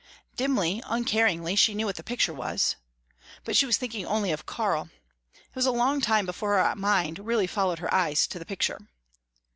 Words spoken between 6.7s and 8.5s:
mind really followed her eyes to the